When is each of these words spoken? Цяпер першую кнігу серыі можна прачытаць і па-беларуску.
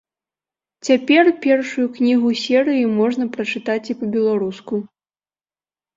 Цяпер 0.87 1.27
першую 1.45 1.85
кнігу 1.99 2.29
серыі 2.43 2.89
можна 2.99 3.25
прачытаць 3.35 3.89
і 3.95 3.97
па-беларуску. 4.03 4.73